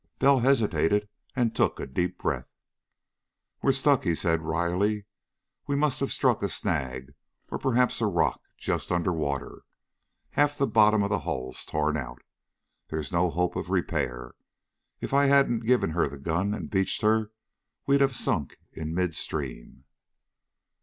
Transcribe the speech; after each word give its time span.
Bell 0.17 0.39
hesitated, 0.39 1.07
and 1.35 1.55
took 1.55 1.79
a 1.79 1.85
deep 1.85 2.17
breath. 2.17 2.47
"We're 3.61 3.71
stuck," 3.71 4.03
he 4.03 4.15
said 4.15 4.41
wryly. 4.41 5.05
"We 5.67 5.75
must 5.75 5.99
have 5.99 6.11
struck 6.11 6.41
a 6.41 6.49
snag 6.49 7.13
or 7.51 7.59
perhaps 7.59 8.01
a 8.01 8.07
rock, 8.07 8.41
just 8.57 8.91
under 8.91 9.13
water. 9.13 9.61
Half 10.31 10.57
the 10.57 10.65
bottom 10.65 11.03
of 11.03 11.11
the 11.11 11.19
hull's 11.19 11.63
torn 11.65 11.97
out. 11.97 12.23
There's 12.87 13.11
no 13.11 13.29
hope 13.29 13.55
of 13.55 13.69
repair. 13.69 14.33
If 15.01 15.13
I 15.13 15.27
hadn't 15.27 15.67
given 15.67 15.91
her 15.91 16.07
the 16.07 16.17
gun 16.17 16.55
and 16.55 16.71
beached 16.71 17.03
her, 17.03 17.29
we'd 17.85 18.01
have 18.01 18.15
sunk 18.15 18.57
in 18.73 18.95
mid 18.95 19.13
stream." 19.13 19.83